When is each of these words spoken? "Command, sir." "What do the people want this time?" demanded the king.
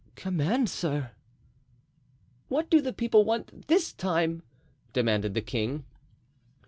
"Command, 0.15 0.67
sir." 0.67 1.11
"What 2.47 2.71
do 2.71 2.81
the 2.81 2.91
people 2.91 3.23
want 3.23 3.67
this 3.67 3.93
time?" 3.93 4.41
demanded 4.93 5.35
the 5.35 5.41
king. 5.43 5.85